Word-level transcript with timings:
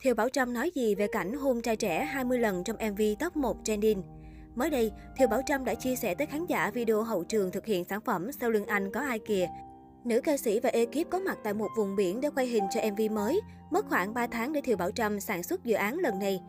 Thiều 0.00 0.14
Bảo 0.14 0.28
Trâm 0.28 0.52
nói 0.52 0.70
gì 0.74 0.94
về 0.94 1.06
cảnh 1.06 1.32
hôn 1.32 1.62
trai 1.62 1.76
trẻ 1.76 2.04
20 2.04 2.38
lần 2.38 2.64
trong 2.64 2.76
MV 2.90 3.00
top 3.18 3.36
1 3.36 3.56
trending? 3.64 4.02
Mới 4.54 4.70
đây, 4.70 4.92
Thiều 5.16 5.28
Bảo 5.28 5.40
Trâm 5.46 5.64
đã 5.64 5.74
chia 5.74 5.96
sẻ 5.96 6.14
tới 6.14 6.26
khán 6.26 6.46
giả 6.46 6.70
video 6.70 7.02
hậu 7.02 7.24
trường 7.24 7.50
thực 7.50 7.66
hiện 7.66 7.84
sản 7.84 8.00
phẩm 8.00 8.32
Sau 8.32 8.50
lưng 8.50 8.66
anh 8.66 8.92
có 8.92 9.00
ai 9.00 9.18
kìa. 9.18 9.48
Nữ 10.04 10.20
ca 10.20 10.36
sĩ 10.36 10.60
và 10.60 10.70
ekip 10.70 11.10
có 11.10 11.18
mặt 11.18 11.38
tại 11.44 11.54
một 11.54 11.68
vùng 11.76 11.96
biển 11.96 12.20
để 12.20 12.30
quay 12.34 12.46
hình 12.46 12.64
cho 12.70 12.80
MV 12.90 13.12
mới. 13.12 13.40
Mất 13.70 13.86
khoảng 13.88 14.14
3 14.14 14.26
tháng 14.26 14.52
để 14.52 14.60
Thiều 14.60 14.76
Bảo 14.76 14.90
Trâm 14.90 15.20
sản 15.20 15.42
xuất 15.42 15.64
dự 15.64 15.74
án 15.74 15.98
lần 15.98 16.18
này. 16.18 16.40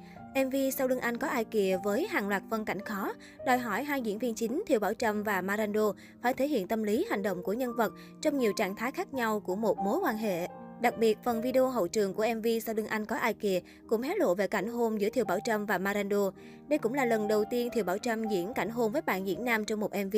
MV 0.46 0.56
Sau 0.78 0.88
lưng 0.88 1.00
anh 1.00 1.18
có 1.18 1.28
ai 1.28 1.46
kìa 1.46 1.80
với 1.84 2.08
hàng 2.08 2.30
loạt 2.30 2.44
phân 2.52 2.66
cảnh 2.66 2.80
khó, 2.80 3.14
đòi 3.46 3.58
hỏi 3.58 3.84
hai 3.84 4.02
diễn 4.02 4.20
viên 4.20 4.36
chính 4.36 4.64
Thiều 4.68 4.80
Bảo 4.80 4.94
Trâm 4.94 5.24
và 5.24 5.42
Marando 5.42 5.94
phải 6.24 6.34
thể 6.34 6.48
hiện 6.48 6.68
tâm 6.68 6.84
lý 6.84 7.06
hành 7.10 7.24
động 7.24 7.44
của 7.44 7.54
nhân 7.54 7.76
vật 7.76 7.94
trong 8.22 8.38
nhiều 8.38 8.54
trạng 8.56 8.76
thái 8.76 8.92
khác 8.92 9.14
nhau 9.14 9.40
của 9.40 9.56
một 9.56 9.78
mối 9.78 10.00
quan 10.04 10.18
hệ. 10.18 10.48
Đặc 10.82 10.98
biệt, 10.98 11.18
phần 11.24 11.42
video 11.42 11.70
hậu 11.70 11.88
trường 11.88 12.14
của 12.14 12.26
MV 12.36 12.48
Sau 12.66 12.76
lưng 12.76 12.88
anh 12.88 13.06
có 13.06 13.16
ai 13.16 13.34
kìa 13.34 13.60
cũng 13.88 14.02
hé 14.02 14.16
lộ 14.16 14.36
về 14.36 14.48
cảnh 14.48 14.68
hôn 14.68 15.02
giữa 15.02 15.10
Thiều 15.10 15.26
Bảo 15.26 15.40
Trâm 15.46 15.66
và 15.66 15.78
Marando. 15.78 16.32
Đây 16.68 16.80
cũng 16.80 16.94
là 16.94 17.06
lần 17.06 17.28
đầu 17.28 17.44
tiên 17.50 17.70
Thiều 17.74 17.84
Bảo 17.84 17.98
Trâm 17.98 18.28
diễn 18.30 18.54
cảnh 18.54 18.70
hôn 18.70 18.92
với 18.92 19.02
bạn 19.02 19.28
diễn 19.28 19.46
nam 19.46 19.66
trong 19.66 19.80
một 19.80 19.92
MV. 20.06 20.16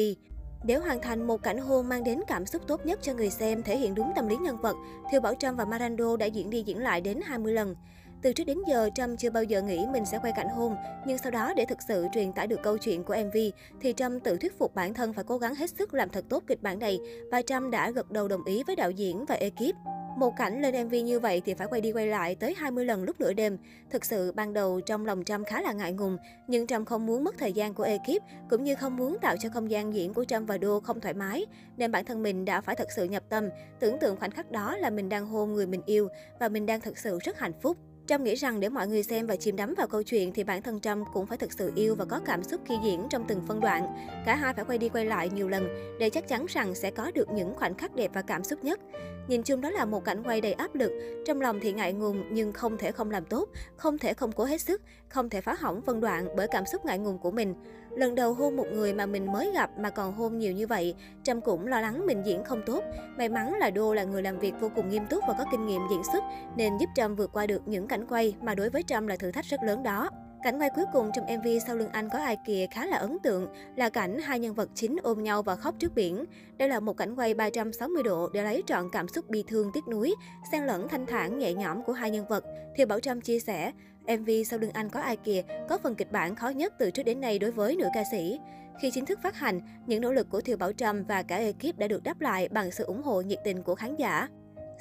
Để 0.65 0.75
hoàn 0.75 1.01
thành 1.01 1.27
một 1.27 1.43
cảnh 1.43 1.57
hôn 1.57 1.89
mang 1.89 2.03
đến 2.03 2.19
cảm 2.27 2.45
xúc 2.45 2.61
tốt 2.67 2.85
nhất 2.85 2.99
cho 3.01 3.13
người 3.13 3.29
xem, 3.29 3.63
thể 3.63 3.77
hiện 3.77 3.95
đúng 3.95 4.11
tâm 4.15 4.27
lý 4.27 4.37
nhân 4.37 4.57
vật, 4.57 4.75
Thiều 5.11 5.21
Bảo 5.21 5.33
Trâm 5.33 5.55
và 5.55 5.65
Marando 5.65 6.17
đã 6.17 6.25
diễn 6.25 6.49
đi 6.49 6.63
diễn 6.63 6.77
lại 6.77 7.01
đến 7.01 7.19
20 7.23 7.53
lần. 7.53 7.75
Từ 8.21 8.33
trước 8.33 8.43
đến 8.43 8.57
giờ, 8.67 8.89
Trâm 8.95 9.17
chưa 9.17 9.29
bao 9.29 9.43
giờ 9.43 9.61
nghĩ 9.61 9.85
mình 9.91 10.05
sẽ 10.05 10.19
quay 10.21 10.33
cảnh 10.35 10.49
hôn, 10.49 10.75
nhưng 11.05 11.17
sau 11.17 11.31
đó 11.31 11.53
để 11.55 11.65
thực 11.65 11.77
sự 11.87 12.05
truyền 12.13 12.33
tải 12.33 12.47
được 12.47 12.59
câu 12.63 12.77
chuyện 12.77 13.03
của 13.03 13.15
MV, 13.25 13.37
thì 13.81 13.93
Trâm 13.97 14.19
tự 14.19 14.37
thuyết 14.37 14.59
phục 14.59 14.75
bản 14.75 14.93
thân 14.93 15.13
phải 15.13 15.23
cố 15.23 15.37
gắng 15.37 15.55
hết 15.55 15.69
sức 15.69 15.93
làm 15.93 16.09
thật 16.09 16.25
tốt 16.29 16.43
kịch 16.47 16.61
bản 16.61 16.79
này 16.79 16.99
và 17.31 17.41
Trâm 17.41 17.71
đã 17.71 17.91
gật 17.91 18.11
đầu 18.11 18.27
đồng 18.27 18.45
ý 18.45 18.63
với 18.67 18.75
đạo 18.75 18.91
diễn 18.91 19.25
và 19.25 19.35
ekip. 19.35 19.75
Một 20.17 20.35
cảnh 20.35 20.61
lên 20.61 20.87
MV 20.87 20.93
như 20.93 21.19
vậy 21.19 21.41
thì 21.45 21.53
phải 21.53 21.67
quay 21.67 21.81
đi 21.81 21.91
quay 21.91 22.07
lại 22.07 22.35
tới 22.35 22.55
20 22.57 22.85
lần 22.85 23.03
lúc 23.03 23.19
nửa 23.19 23.33
đêm. 23.33 23.57
Thực 23.89 24.05
sự 24.05 24.31
ban 24.31 24.53
đầu 24.53 24.81
trong 24.81 25.05
lòng 25.05 25.23
Trâm 25.23 25.45
khá 25.45 25.61
là 25.61 25.73
ngại 25.73 25.93
ngùng, 25.93 26.17
nhưng 26.47 26.67
Trâm 26.67 26.85
không 26.85 27.05
muốn 27.05 27.23
mất 27.23 27.35
thời 27.37 27.53
gian 27.53 27.73
của 27.73 27.83
ekip 27.83 28.23
cũng 28.49 28.63
như 28.63 28.75
không 28.75 28.97
muốn 28.97 29.17
tạo 29.21 29.35
cho 29.39 29.49
không 29.49 29.71
gian 29.71 29.93
diễn 29.93 30.13
của 30.13 30.25
Trâm 30.25 30.45
và 30.45 30.57
Đô 30.57 30.79
không 30.79 30.99
thoải 30.99 31.13
mái, 31.13 31.45
nên 31.77 31.91
bản 31.91 32.05
thân 32.05 32.23
mình 32.23 32.45
đã 32.45 32.61
phải 32.61 32.75
thật 32.75 32.87
sự 32.95 33.03
nhập 33.03 33.23
tâm, 33.29 33.49
tưởng 33.79 33.99
tượng 33.99 34.17
khoảnh 34.17 34.31
khắc 34.31 34.51
đó 34.51 34.77
là 34.77 34.89
mình 34.89 35.09
đang 35.09 35.25
hôn 35.25 35.53
người 35.53 35.67
mình 35.67 35.81
yêu 35.85 36.07
và 36.39 36.49
mình 36.49 36.65
đang 36.65 36.81
thật 36.81 36.97
sự 36.97 37.19
rất 37.23 37.39
hạnh 37.39 37.59
phúc. 37.61 37.77
Trâm 38.07 38.23
nghĩ 38.23 38.35
rằng 38.35 38.59
để 38.59 38.69
mọi 38.69 38.87
người 38.87 39.03
xem 39.03 39.27
và 39.27 39.35
chìm 39.35 39.55
đắm 39.55 39.73
vào 39.77 39.87
câu 39.87 40.03
chuyện 40.03 40.33
thì 40.33 40.43
bản 40.43 40.61
thân 40.61 40.79
Trâm 40.79 41.03
cũng 41.13 41.25
phải 41.25 41.37
thực 41.37 41.53
sự 41.53 41.71
yêu 41.75 41.95
và 41.95 42.05
có 42.05 42.19
cảm 42.25 42.43
xúc 42.43 42.61
khi 42.65 42.75
diễn 42.83 43.07
trong 43.09 43.25
từng 43.27 43.41
phân 43.47 43.59
đoạn. 43.59 43.95
Cả 44.25 44.35
hai 44.35 44.53
phải 44.53 44.65
quay 44.65 44.77
đi 44.77 44.89
quay 44.89 45.05
lại 45.05 45.29
nhiều 45.29 45.49
lần 45.49 45.67
để 45.99 46.09
chắc 46.09 46.27
chắn 46.27 46.45
rằng 46.49 46.75
sẽ 46.75 46.91
có 46.91 47.11
được 47.11 47.31
những 47.31 47.53
khoảnh 47.55 47.73
khắc 47.73 47.95
đẹp 47.95 48.11
và 48.13 48.21
cảm 48.21 48.43
xúc 48.43 48.63
nhất. 48.63 48.79
Nhìn 49.27 49.43
chung 49.43 49.61
đó 49.61 49.69
là 49.69 49.85
một 49.85 50.05
cảnh 50.05 50.23
quay 50.23 50.41
đầy 50.41 50.53
áp 50.53 50.75
lực, 50.75 50.91
trong 51.25 51.41
lòng 51.41 51.59
thì 51.61 51.73
ngại 51.73 51.93
ngùng 51.93 52.23
nhưng 52.31 52.51
không 52.51 52.77
thể 52.77 52.91
không 52.91 53.11
làm 53.11 53.25
tốt, 53.25 53.49
không 53.75 53.97
thể 53.97 54.13
không 54.13 54.31
cố 54.31 54.43
hết 54.43 54.61
sức, 54.61 54.81
không 55.09 55.29
thể 55.29 55.41
phá 55.41 55.53
hỏng 55.59 55.81
phân 55.81 55.99
đoạn 56.01 56.27
bởi 56.37 56.47
cảm 56.51 56.65
xúc 56.65 56.85
ngại 56.85 56.99
ngùng 56.99 57.17
của 57.17 57.31
mình. 57.31 57.55
Lần 57.95 58.15
đầu 58.15 58.33
hôn 58.33 58.55
một 58.55 58.67
người 58.73 58.93
mà 58.93 59.05
mình 59.05 59.31
mới 59.31 59.51
gặp 59.53 59.79
mà 59.79 59.89
còn 59.89 60.13
hôn 60.13 60.37
nhiều 60.37 60.51
như 60.51 60.67
vậy, 60.67 60.95
Trâm 61.23 61.41
cũng 61.41 61.67
lo 61.67 61.81
lắng 61.81 62.05
mình 62.05 62.23
diễn 62.25 62.43
không 62.43 62.61
tốt. 62.65 62.83
May 63.17 63.29
mắn 63.29 63.53
là 63.59 63.69
Đô 63.69 63.93
là 63.93 64.03
người 64.03 64.23
làm 64.23 64.39
việc 64.39 64.53
vô 64.59 64.71
cùng 64.75 64.89
nghiêm 64.89 65.05
túc 65.05 65.23
và 65.27 65.35
có 65.37 65.45
kinh 65.51 65.65
nghiệm 65.65 65.81
diễn 65.91 66.01
xuất 66.13 66.23
nên 66.57 66.77
giúp 66.77 66.89
Trâm 66.95 67.15
vượt 67.15 67.29
qua 67.33 67.47
được 67.47 67.67
những 67.67 67.87
cảnh 67.87 68.05
quay 68.07 68.35
mà 68.41 68.55
đối 68.55 68.69
với 68.69 68.83
Trâm 68.83 69.07
là 69.07 69.15
thử 69.15 69.31
thách 69.31 69.45
rất 69.45 69.63
lớn 69.63 69.83
đó. 69.83 70.09
Cảnh 70.43 70.59
quay 70.59 70.69
cuối 70.69 70.85
cùng 70.93 71.11
trong 71.13 71.25
MV 71.25 71.47
Sau 71.67 71.75
lưng 71.75 71.89
anh 71.91 72.09
có 72.09 72.19
ai 72.19 72.37
kìa 72.45 72.67
khá 72.71 72.85
là 72.85 72.97
ấn 72.97 73.17
tượng 73.23 73.47
là 73.75 73.89
cảnh 73.89 74.19
hai 74.19 74.39
nhân 74.39 74.53
vật 74.53 74.69
chính 74.75 74.95
ôm 75.03 75.23
nhau 75.23 75.43
và 75.43 75.55
khóc 75.55 75.75
trước 75.79 75.95
biển. 75.95 76.25
Đây 76.57 76.69
là 76.69 76.79
một 76.79 76.97
cảnh 76.97 77.15
quay 77.15 77.33
360 77.33 78.03
độ 78.03 78.29
để 78.33 78.43
lấy 78.43 78.63
trọn 78.67 78.89
cảm 78.91 79.07
xúc 79.07 79.29
bi 79.29 79.43
thương 79.47 79.71
tiếc 79.73 79.87
nuối, 79.87 80.15
xen 80.51 80.63
lẫn 80.63 80.87
thanh 80.87 81.05
thản 81.05 81.39
nhẹ 81.39 81.53
nhõm 81.53 81.83
của 81.83 81.93
hai 81.93 82.11
nhân 82.11 82.25
vật. 82.29 82.43
Thiều 82.75 82.87
Bảo 82.87 82.99
Trâm 82.99 83.21
chia 83.21 83.39
sẻ, 83.39 83.71
MV 84.07 84.29
Sau 84.45 84.59
lưng 84.59 84.71
anh 84.73 84.89
có 84.89 84.99
ai 84.99 85.17
kìa 85.17 85.41
có 85.69 85.77
phần 85.77 85.95
kịch 85.95 86.11
bản 86.11 86.35
khó 86.35 86.49
nhất 86.49 86.73
từ 86.79 86.91
trước 86.91 87.03
đến 87.03 87.21
nay 87.21 87.39
đối 87.39 87.51
với 87.51 87.75
nữ 87.75 87.87
ca 87.93 88.03
sĩ. 88.11 88.39
Khi 88.81 88.91
chính 88.91 89.05
thức 89.05 89.19
phát 89.23 89.35
hành, 89.35 89.61
những 89.85 90.01
nỗ 90.01 90.11
lực 90.11 90.29
của 90.29 90.41
Thiều 90.41 90.57
Bảo 90.57 90.73
Trâm 90.73 91.03
và 91.03 91.23
cả 91.23 91.37
ekip 91.37 91.77
đã 91.77 91.87
được 91.87 92.03
đáp 92.03 92.21
lại 92.21 92.49
bằng 92.49 92.71
sự 92.71 92.83
ủng 92.83 93.01
hộ 93.03 93.21
nhiệt 93.21 93.39
tình 93.43 93.63
của 93.63 93.75
khán 93.75 93.95
giả. 93.95 94.27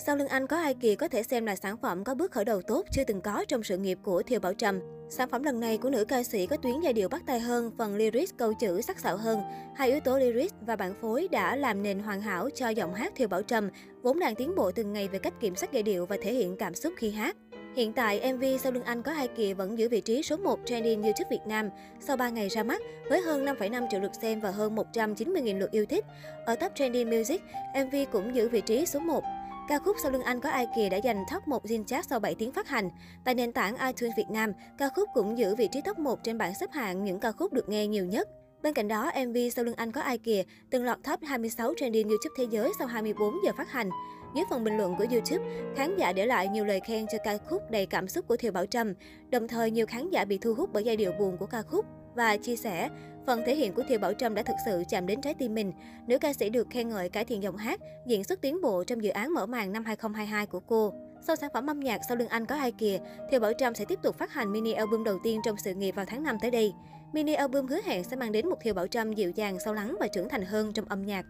Sau 0.06 0.16
lưng 0.16 0.28
anh 0.28 0.46
có 0.46 0.56
ai 0.56 0.74
kỳ 0.74 0.96
có 0.96 1.08
thể 1.08 1.22
xem 1.22 1.46
là 1.46 1.56
sản 1.56 1.76
phẩm 1.76 2.04
có 2.04 2.14
bước 2.14 2.32
khởi 2.32 2.44
đầu 2.44 2.62
tốt 2.62 2.84
chưa 2.92 3.04
từng 3.04 3.20
có 3.20 3.44
trong 3.48 3.62
sự 3.62 3.76
nghiệp 3.76 3.98
của 4.02 4.22
Thiều 4.22 4.40
Bảo 4.40 4.54
Trâm. 4.54 4.80
Sản 5.08 5.28
phẩm 5.28 5.42
lần 5.42 5.60
này 5.60 5.78
của 5.78 5.90
nữ 5.90 6.04
ca 6.04 6.22
sĩ 6.22 6.46
có 6.46 6.56
tuyến 6.56 6.80
giai 6.80 6.92
điệu 6.92 7.08
bắt 7.08 7.22
tay 7.26 7.40
hơn, 7.40 7.70
phần 7.78 7.96
lyrics 7.96 8.34
câu 8.36 8.54
chữ 8.54 8.80
sắc 8.80 8.98
sảo 8.98 9.16
hơn. 9.16 9.40
Hai 9.76 9.90
yếu 9.90 10.00
tố 10.00 10.18
lyrics 10.18 10.54
và 10.60 10.76
bản 10.76 10.94
phối 11.00 11.28
đã 11.30 11.56
làm 11.56 11.82
nền 11.82 11.98
hoàn 11.98 12.20
hảo 12.20 12.48
cho 12.54 12.68
giọng 12.68 12.94
hát 12.94 13.12
Thiều 13.16 13.28
Bảo 13.28 13.42
Trâm, 13.42 13.70
vốn 14.02 14.18
đang 14.18 14.34
tiến 14.34 14.54
bộ 14.56 14.72
từng 14.72 14.92
ngày 14.92 15.08
về 15.08 15.18
cách 15.18 15.34
kiểm 15.40 15.56
soát 15.56 15.72
giai 15.72 15.82
điệu 15.82 16.06
và 16.06 16.16
thể 16.22 16.34
hiện 16.34 16.56
cảm 16.56 16.74
xúc 16.74 16.92
khi 16.96 17.10
hát. 17.10 17.36
Hiện 17.76 17.92
tại, 17.92 18.32
MV 18.32 18.44
Sau 18.62 18.72
lưng 18.72 18.84
anh 18.84 19.02
có 19.02 19.12
hai 19.12 19.28
kỳ 19.28 19.52
vẫn 19.52 19.78
giữ 19.78 19.88
vị 19.88 20.00
trí 20.00 20.22
số 20.22 20.36
1 20.36 20.60
trending 20.64 21.02
YouTube 21.02 21.28
Việt 21.30 21.46
Nam 21.46 21.68
sau 22.00 22.16
3 22.16 22.28
ngày 22.28 22.48
ra 22.48 22.62
mắt 22.62 22.82
với 23.08 23.20
hơn 23.20 23.44
5,5 23.44 23.86
triệu 23.90 24.00
lượt 24.00 24.12
xem 24.22 24.40
và 24.40 24.50
hơn 24.50 24.76
190.000 24.76 25.58
lượt 25.58 25.70
yêu 25.70 25.86
thích. 25.86 26.04
Ở 26.46 26.56
top 26.56 26.72
trending 26.74 27.10
music, 27.10 27.42
MV 27.74 27.94
cũng 28.12 28.34
giữ 28.34 28.48
vị 28.48 28.60
trí 28.60 28.86
số 28.86 29.00
1 29.00 29.24
Ca 29.70 29.78
khúc 29.78 29.96
Sau 30.02 30.12
lưng 30.12 30.22
anh 30.22 30.40
có 30.40 30.50
ai 30.50 30.66
kìa 30.76 30.88
đã 30.88 30.98
giành 31.04 31.24
top 31.32 31.48
1 31.48 31.64
Zin 31.64 31.84
Chart 31.84 32.06
sau 32.08 32.20
7 32.20 32.34
tiếng 32.34 32.52
phát 32.52 32.68
hành. 32.68 32.90
Tại 33.24 33.34
nền 33.34 33.52
tảng 33.52 33.76
iTunes 33.76 34.16
Việt 34.16 34.30
Nam, 34.30 34.52
ca 34.78 34.88
khúc 34.96 35.08
cũng 35.14 35.38
giữ 35.38 35.54
vị 35.54 35.68
trí 35.72 35.80
top 35.80 35.98
1 35.98 36.18
trên 36.24 36.38
bảng 36.38 36.54
xếp 36.54 36.70
hạng 36.72 37.04
những 37.04 37.20
ca 37.20 37.32
khúc 37.32 37.52
được 37.52 37.68
nghe 37.68 37.86
nhiều 37.86 38.04
nhất. 38.04 38.28
Bên 38.62 38.74
cạnh 38.74 38.88
đó, 38.88 39.10
MV 39.26 39.36
Sau 39.56 39.64
lưng 39.64 39.74
anh 39.74 39.92
có 39.92 40.00
ai 40.00 40.18
kìa 40.18 40.42
từng 40.70 40.84
lọt 40.84 40.98
top 41.10 41.20
26 41.22 41.74
trending 41.76 42.08
YouTube 42.08 42.34
thế 42.38 42.44
giới 42.50 42.72
sau 42.78 42.88
24 42.88 43.34
giờ 43.44 43.52
phát 43.56 43.72
hành. 43.72 43.90
Dưới 44.34 44.44
phần 44.50 44.64
bình 44.64 44.76
luận 44.76 44.94
của 44.98 45.06
YouTube, 45.10 45.44
khán 45.76 45.96
giả 45.96 46.12
để 46.12 46.26
lại 46.26 46.48
nhiều 46.48 46.64
lời 46.64 46.80
khen 46.80 47.06
cho 47.12 47.18
ca 47.24 47.38
khúc 47.38 47.62
đầy 47.70 47.86
cảm 47.86 48.08
xúc 48.08 48.28
của 48.28 48.36
Thiều 48.36 48.52
Bảo 48.52 48.66
Trâm. 48.66 48.94
Đồng 49.30 49.48
thời, 49.48 49.70
nhiều 49.70 49.86
khán 49.86 50.10
giả 50.10 50.24
bị 50.24 50.38
thu 50.38 50.54
hút 50.54 50.70
bởi 50.72 50.84
giai 50.84 50.96
điệu 50.96 51.12
buồn 51.12 51.36
của 51.36 51.46
ca 51.46 51.62
khúc 51.62 51.86
và 52.14 52.36
chia 52.36 52.56
sẻ, 52.56 52.88
phần 53.26 53.42
thể 53.46 53.54
hiện 53.54 53.72
của 53.72 53.82
Thiều 53.82 53.98
Bảo 53.98 54.12
Trâm 54.12 54.34
đã 54.34 54.42
thực 54.42 54.56
sự 54.64 54.84
chạm 54.88 55.06
đến 55.06 55.20
trái 55.20 55.34
tim 55.34 55.54
mình. 55.54 55.72
Nữ 56.06 56.18
ca 56.18 56.32
sĩ 56.32 56.50
được 56.50 56.66
khen 56.70 56.88
ngợi 56.88 57.08
cải 57.08 57.24
thiện 57.24 57.42
giọng 57.42 57.56
hát, 57.56 57.80
diễn 58.06 58.24
xuất 58.24 58.40
tiến 58.40 58.60
bộ 58.62 58.84
trong 58.84 59.04
dự 59.04 59.10
án 59.10 59.34
mở 59.34 59.46
màn 59.46 59.72
năm 59.72 59.84
2022 59.84 60.46
của 60.46 60.60
cô. 60.60 60.92
Sau 61.26 61.36
sản 61.36 61.50
phẩm 61.54 61.66
âm 61.66 61.80
nhạc 61.80 62.00
Sau 62.08 62.16
lưng 62.16 62.28
anh 62.28 62.46
có 62.46 62.54
hai 62.54 62.72
kìa, 62.72 62.98
Thiều 63.30 63.40
Bảo 63.40 63.52
Trâm 63.58 63.74
sẽ 63.74 63.84
tiếp 63.84 63.98
tục 64.02 64.18
phát 64.18 64.32
hành 64.32 64.52
mini 64.52 64.72
album 64.72 65.04
đầu 65.04 65.18
tiên 65.22 65.40
trong 65.44 65.56
sự 65.64 65.74
nghiệp 65.74 65.94
vào 65.94 66.04
tháng 66.08 66.22
5 66.22 66.36
tới 66.40 66.50
đây. 66.50 66.72
Mini 67.12 67.34
album 67.34 67.66
hứa 67.66 67.80
hẹn 67.84 68.04
sẽ 68.04 68.16
mang 68.16 68.32
đến 68.32 68.48
một 68.48 68.56
Thiều 68.62 68.74
Bảo 68.74 68.86
Trâm 68.86 69.12
dịu 69.12 69.30
dàng, 69.30 69.58
sâu 69.64 69.74
lắng 69.74 69.96
và 70.00 70.08
trưởng 70.14 70.28
thành 70.28 70.44
hơn 70.44 70.72
trong 70.72 70.84
âm 70.88 71.02
nhạc. 71.02 71.26